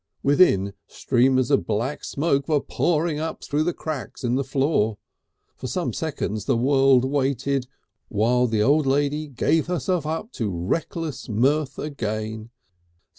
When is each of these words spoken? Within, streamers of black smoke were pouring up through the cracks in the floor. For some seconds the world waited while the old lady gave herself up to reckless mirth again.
Within, 0.23 0.73
streamers 0.87 1.51
of 1.51 1.67
black 1.67 2.03
smoke 2.03 2.47
were 2.47 2.59
pouring 2.59 3.19
up 3.19 3.43
through 3.43 3.61
the 3.61 3.71
cracks 3.71 4.23
in 4.23 4.33
the 4.33 4.43
floor. 4.43 4.97
For 5.55 5.67
some 5.67 5.93
seconds 5.93 6.45
the 6.45 6.57
world 6.57 7.05
waited 7.05 7.67
while 8.09 8.47
the 8.47 8.63
old 8.63 8.87
lady 8.87 9.27
gave 9.27 9.67
herself 9.67 10.07
up 10.07 10.31
to 10.31 10.49
reckless 10.49 11.29
mirth 11.29 11.77
again. 11.77 12.49